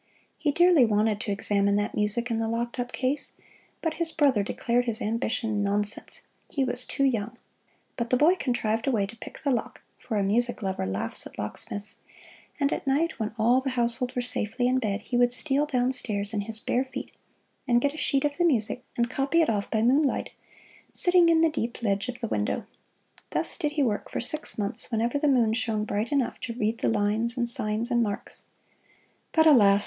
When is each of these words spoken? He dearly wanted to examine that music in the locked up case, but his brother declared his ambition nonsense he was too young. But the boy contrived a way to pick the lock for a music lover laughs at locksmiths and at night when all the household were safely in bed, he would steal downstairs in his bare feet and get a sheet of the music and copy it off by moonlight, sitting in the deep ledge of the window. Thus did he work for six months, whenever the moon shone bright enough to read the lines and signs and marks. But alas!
He 0.39 0.51
dearly 0.51 0.83
wanted 0.83 1.21
to 1.21 1.31
examine 1.31 1.75
that 1.75 1.93
music 1.93 2.31
in 2.31 2.39
the 2.39 2.47
locked 2.47 2.79
up 2.79 2.91
case, 2.91 3.33
but 3.83 3.93
his 4.01 4.11
brother 4.11 4.41
declared 4.41 4.85
his 4.85 4.99
ambition 4.99 5.63
nonsense 5.63 6.23
he 6.49 6.63
was 6.63 6.85
too 6.85 7.03
young. 7.03 7.37
But 7.97 8.09
the 8.09 8.17
boy 8.17 8.33
contrived 8.37 8.87
a 8.87 8.91
way 8.91 9.05
to 9.05 9.15
pick 9.15 9.37
the 9.43 9.51
lock 9.51 9.83
for 9.99 10.17
a 10.17 10.23
music 10.23 10.63
lover 10.63 10.87
laughs 10.87 11.27
at 11.27 11.37
locksmiths 11.37 11.99
and 12.59 12.73
at 12.73 12.87
night 12.87 13.19
when 13.19 13.35
all 13.37 13.61
the 13.61 13.69
household 13.77 14.15
were 14.15 14.23
safely 14.23 14.67
in 14.67 14.79
bed, 14.79 15.01
he 15.03 15.17
would 15.17 15.31
steal 15.31 15.67
downstairs 15.67 16.33
in 16.33 16.41
his 16.41 16.59
bare 16.59 16.85
feet 16.85 17.15
and 17.67 17.79
get 17.79 17.93
a 17.93 17.97
sheet 17.97 18.25
of 18.25 18.37
the 18.39 18.43
music 18.43 18.81
and 18.97 19.07
copy 19.07 19.39
it 19.39 19.51
off 19.51 19.69
by 19.69 19.83
moonlight, 19.83 20.31
sitting 20.93 21.29
in 21.29 21.41
the 21.41 21.47
deep 21.51 21.83
ledge 21.83 22.09
of 22.09 22.21
the 22.21 22.27
window. 22.27 22.65
Thus 23.29 23.55
did 23.55 23.73
he 23.73 23.83
work 23.83 24.09
for 24.09 24.19
six 24.19 24.57
months, 24.57 24.91
whenever 24.91 25.19
the 25.19 25.27
moon 25.27 25.53
shone 25.53 25.85
bright 25.85 26.11
enough 26.11 26.39
to 26.39 26.53
read 26.55 26.79
the 26.79 26.89
lines 26.89 27.37
and 27.37 27.47
signs 27.47 27.91
and 27.91 28.01
marks. 28.01 28.45
But 29.31 29.45
alas! 29.45 29.79